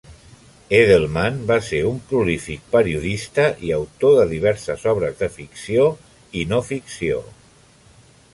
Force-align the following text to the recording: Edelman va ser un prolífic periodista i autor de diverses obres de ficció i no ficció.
Edelman 0.75 1.35
va 1.51 1.57
ser 1.67 1.81
un 1.89 1.99
prolífic 2.13 2.63
periodista 2.77 3.45
i 3.67 3.71
autor 3.77 4.17
de 4.21 4.25
diverses 4.33 4.89
obres 4.95 5.21
de 5.21 5.31
ficció 5.37 5.87
i 6.43 6.49
no 6.55 6.63
ficció. 6.73 7.23